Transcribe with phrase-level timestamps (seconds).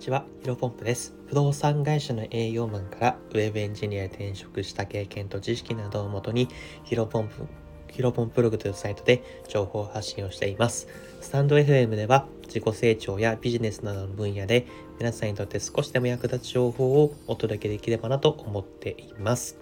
[0.00, 1.14] にちは、ヒロポンプです。
[1.26, 6.48] 不動産会社の営業マンからウェブエンジニアへ転職した経験と知識などをもとに、
[6.84, 7.46] ヒロポンプ、
[7.92, 10.88] ヒロポンプログというサイトで情報発信をしています。
[11.20, 14.66] スタンド FM では自己成長やビジネスなどの分野で
[14.98, 19.58] 皆さんにとって少しでも役立つ情報をお届けできればなと思っています。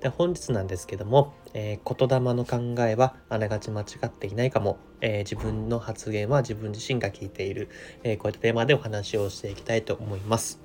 [0.00, 7.68] で本日なんですけども、えー、言霊の考えはあながち間違っていないかも、えー、自分の発言は自分自身が聞いている、
[8.02, 10.60] えー、こういったテーマでお話をしていきたいと思います。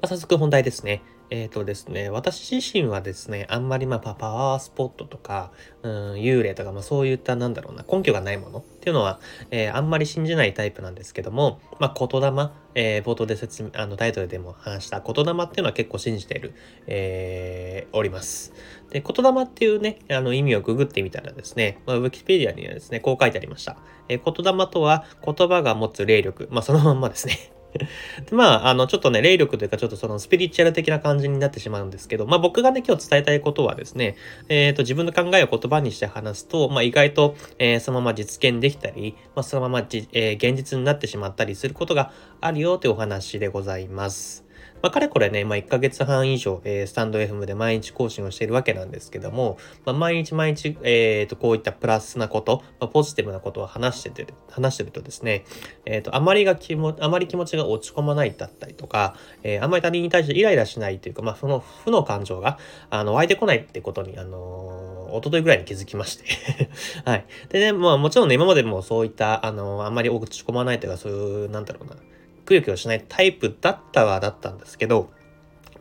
[0.00, 1.02] まあ、早速本題ですね。
[1.32, 5.50] えっ、ー、とですね、私自身はですね、あんまりまあパワースポットとか、
[5.82, 9.18] うん、幽霊とか、まあそういったなんだろうな、根拠がないものっていうのは、
[9.50, 16.52] えー、あんまり信じないタイプなんですけども、まあ言霊、えー、冒頭で説明、あのタイトルでも話した言霊っていうのは結構信じている、
[16.86, 18.52] えー、おります。
[18.90, 23.78] で、言霊っていうね、あの意味をググってみたらですね、まあ、ウィキペディアにはですね、こう書いてありました。
[24.10, 27.51] えー、言霊とは言葉が持つ霊力、まあそのまんまですね。
[28.32, 34.16] まあ、あの、ちょっとね、霊力というか、ちょっとそのスピリチュアル的な感じになってしまうんですけど、まあ僕がね、今日伝えたいことはですね、
[34.48, 44.51] えっ、ー、と、自分の考えを言葉にして話すと、まあ意外と、えー、そのまま実現できたり、まあそのままじ、えー、現実になってしまったりすることがあるよというお話でございます。
[44.82, 55.44] まあ、かれこれね、まあ、1ヶ月半以上、えー、スタンド FM で毎日更新をしているわけなんですけども、まあ、毎日毎日、えっ、ー、と、こういったプラスなこと、まあ、ポジティブなことを話してて、話してるとですね、
[55.86, 62.58] えっ、ー、と、あまりが気も、あまり気持ちが落ち込まないだったりとか、えー、あまり他人に対してイライラしないというか、まあ、その負の感情が、
[62.90, 66.24] あの、湧いてこないってことに、あのー、一昨日ぐらいに気づきまして
[67.04, 67.26] はい。
[67.50, 71.96] でね、まあもちろんね、今までもそういった、あの、あんまり落ち込まないというか、そういう、なんだろうな、
[72.44, 75.10] くよくよしないタイプだったはだったんですけど、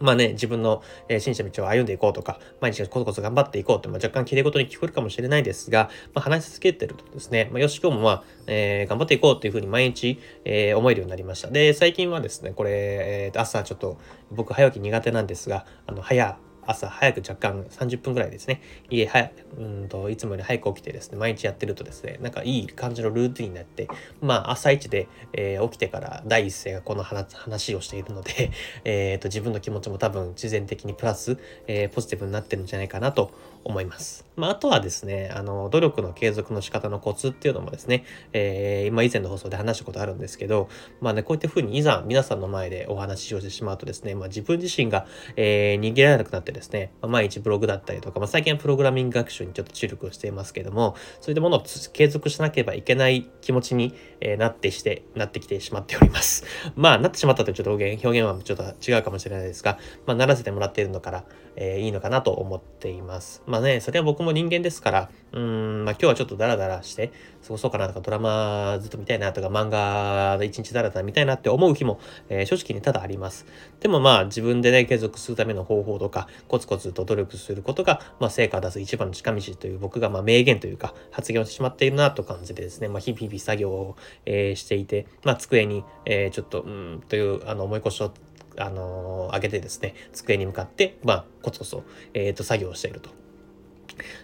[0.02, 11.50] まあね、自分の、えー、真摯な道を歩んでいこうとか、毎日コツコツ頑張っていこうって、まあ、若干綺麗事に聞こえるかもしれないですが、まあ、話し続けてるとですね、まあ、よし今日もまあ、えー、頑張っていこうっていうふうに毎日、えー、思えるようになりました。
[11.50, 13.99] で、最近はですね、これ、えー、朝ちょっと
[14.32, 23.88] 僕早起き苦手なんですが、あの、早朝早く若干30分ぐらいですね、家はうんといつもより早く起きてですね、毎日やってるとですね、なんかいい感じのルーティンになって、
[24.22, 28.52] まあ朝一で、えー、起きてから第一声がこの話をしているので、
[28.86, 33.32] えー、と自分の気持ちも多分自然的にプラス、えー、ポジティブになってるんじゃないかなと
[33.64, 34.26] 思います。
[34.36, 45.05] まあ、あとはですね、あの、努力の継続の仕方のコツっていうのもですね、えー、今以前の放送で話したことあるんですけど、まあね、こういった風にいざ皆さんの前でお話をしてしまうとですね、まあ自分自身が、
[45.36, 51.64] えー、逃げられなくなってですね、まあ、毎日ブログだったりとか、まあ最近はプログラミング学習にちょっと注力をしていますけども、そういったものを
[51.94, 56.45] 継続しなければいけない気持ちに、えー、なってして、なってきてしまっております。
[56.76, 61.23] まあ、なってしまったというちょっと表現、表現はちょっと違うかもしれないですが、まあ、ならせてもらっているのから、
[61.56, 63.44] えー、いいのかなと思っています。
[63.45, 67.11] まあね、それは僕も人間ですから、うん、まあ今日はちょっとダラダラして、
[67.44, 73.45] 過ごそうかなとか、ドラマずっと見たいなとか、漫画で一日ダラダラ見たいなって思う日も、えー、正直にただあります。
[73.80, 88.14] でもまあ自分でね、継続するための方法とか、コツコツと努力することが、まあ成果を出す一番の近道という僕がまあ名言というか、発言をしてしまっているなと感じてですね、まあ日々作業を、え、していて、まあ机に、え、ちょっと、うん、というあの思い越しを
[88.58, 93.10] あの、上げてですね、机に向かって、まあ、コツコツと、えっ、ー、と、作業をしていると。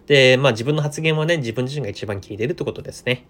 [0.07, 3.25] で、まあ自分の発言はね、自分自身が一番聞いているってことですね。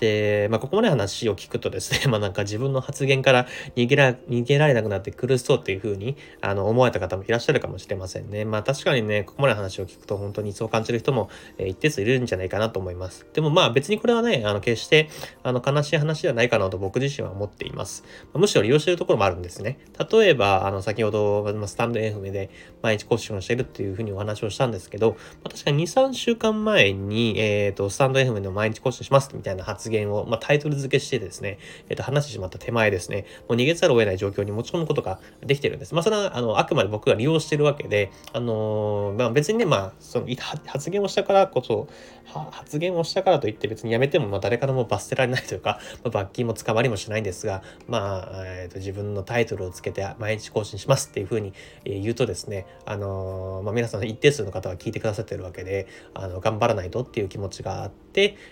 [0.00, 3.46] で、まあ、ここまで話を聞くとですね、 まあ、なんか自分の発言から
[3.76, 8.44] 逃げら、逃げられなくなって苦しそうっていうふうに、あの、思われた方もいらっしゃるかもしれませんね。
[8.44, 13.26] まあ、確かにね、ここまで話を聞くと本当にそう感じる人も、えー、一定数いるんじゃないかなと思います。
[13.32, 15.08] でもまあ、別にこれはね、あの、決して、
[15.42, 18.04] あの、悲しい話ではないかなと僕自身は思っています。
[18.32, 19.78] まあ、むしろ利用しているところもあるんですね。
[20.10, 22.50] 例えば、あの、先ほど、スタンド FM で
[22.82, 31.58] 毎日更新をしているっていうふうにお話をしたんですけど、まあ、確かに2、3週間前に、えっ、ー、と、スタンド FM で毎日更新しますみたいなな発言を、まあ、タイトル付けしてですね、
[31.88, 35.94] えっ、ー、と、話してしまった手前ですね、もう逃げざるを得ない状況に持ち込むことができてるんです。
[35.94, 40.26] まあ、それは、あの、あくまで僕が利用してるわけで、あのー、まあ、別にね、まあ、その、
[40.66, 41.88] 発言をしたからこそ、
[42.24, 51.52] 発言をしたからといって別にやめても、まあ、誰からも罰せられないというか、まあ、罰金も捕まりもしないんですが、まあ、えっ、ー、と、自分のタイトルをつけて毎日更新しますっていうふうに
[51.84, 58.03] 言うとですね、あのまあ、皆さん一定数の方は聞いてくださってるわけで、あの、頑張らないとっていう気持ちがあって、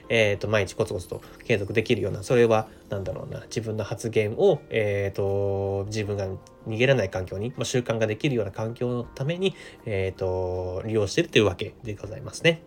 [0.08, 6.26] えっ、と、毎日コツコツと継続できるような、それは、何だろうな、自分の発言を、えっ、ー、と、自分が
[6.68, 9.54] 逃げられない環境に、まあ、習慣ができるような環境のために、
[9.86, 12.62] えっ、ー、と、利用してるというわけでございますね。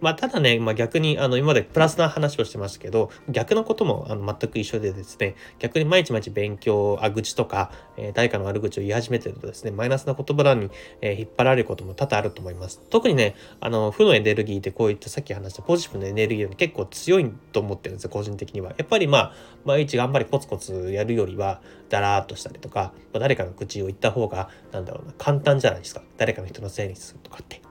[0.00, 12.80] まあ、ただね、まあ、逆に、あの、今までプラスな話をしてましたけど、逆のこともあの全く一緒でですね、逆に毎日毎日勉強、あ、愚痴とか、えー、誰かの悪口を言い始めてるとですね、マイナスな言葉に、えー、引っ張られることも多々あると思います。
[12.90, 18.70] 特にね、あの、負のエネルギーってこういったさっき話したポジティブなエネルギーより結構強いと思ってるんですよ、個人的には。
[18.76, 19.32] やっぱりまあ、
[19.64, 26.02] 毎日頑張りコツコツやるよりは、だらーっとしたりとか、まあ、誰かの口を言った方が、なんだろうな、簡単じゃないですか。
[26.16, 27.67] 誰かの人のせいにするとかって。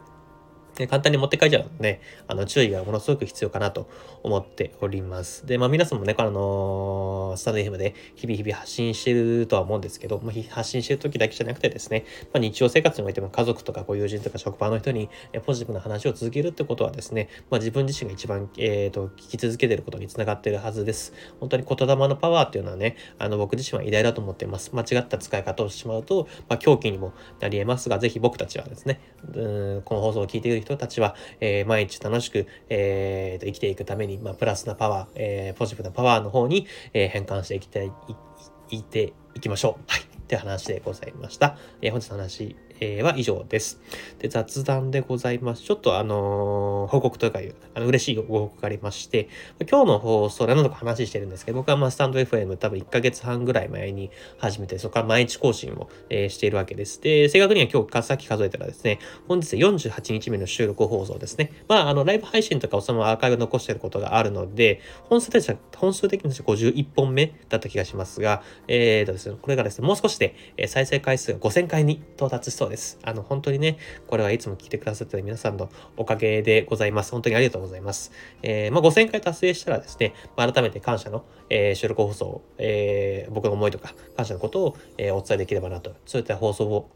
[0.77, 3.89] で簡単に持って帰っちゃうので、あの、注意がものすごく必要かなと
[4.21, 5.45] 思っております。
[5.47, 15.09] で、まあ皆さんもね、あの、スタンド FM で日々日々発信してるとは思うんですけど、まあ、発信してる時だけじゃなくてですね、まあ、日常生活においても家族とかご友人とか職場の人に
[15.45, 21.13] ポジティブな話を続けるってことはですね、まあ自分自身が一番、えっ、ー、と、聞き続けてることにつながってるはずです。
[21.39, 24.75] 本当に言霊のパワーっていうのはね、あの、僕自身は偉大だと思っています。
[24.75, 28.99] 間違った使い方をしてしまうと、まあ狂気にもなり得ますが、ぜひ僕たちはですね、
[29.33, 39.83] うんこの放送を聞いている人人たちは、えー、毎日楽しく、えー、生きていくために、まあ、プラスなパワー、えー、ポジティブなパワーの方に、えー、変換していきたい、い、いていきましょう。
[39.87, 40.01] はい。
[40.01, 41.57] って話でございました。
[41.81, 43.79] えー、本日の話、えー、は以上です。
[44.19, 45.63] で、雑談でございます。
[45.63, 49.29] ちょっとあのー、報告というかいう、あの嬉しいご報告がありまして、
[49.69, 57.01] 今日の放送で何度か話してるんですけど、僕はまあスタンド FM 多分1ヶ月半ぐらい前に始めて、そこから毎日更新を、えー、しているわけです。
[57.01, 61.51] で、正確には今日、さっき数えたらですね、本日48日目の収録放送ですね。
[61.67, 70.35] まあ、あの、ライブ配信とかをそのアーカイブ残してることがあるので、本数的には、本数的には51本目だった気がしますが、えーとですね、これがですね、もう少しで、
[70.67, 72.99] 再生回数が5000回に到達しそうです。
[73.03, 73.77] あの、本当にね、
[74.07, 77.11] これはいつも聞いてくださってる皆さんのおかげでございます。
[77.11, 78.11] 本当にありがとうございます。
[78.43, 86.89] えー、まあ、5000回達成したらですね、まあ、改めて感謝の、えー、収録放送、えー、僕の思いとか感謝のことを、えお伝えできればなと、そういった放送を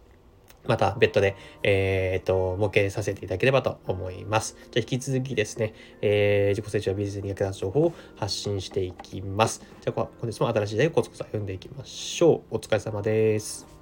[0.67, 4.55] また別途で、えっ、と、模型させていただければと思います。
[4.71, 9.61] じゃあ引き続きですね、えー、自己成長ビジネスに役立つ情報を発信していきます。
[9.81, 12.55] じゃあ本日も新しい時代をコツコツ歩んでいきましょう。
[12.55, 13.80] お疲れ様です。